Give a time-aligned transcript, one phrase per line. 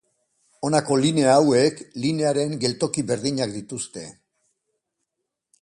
[0.69, 4.11] Honako linea hauek linearen geltoki berdinak dituzte.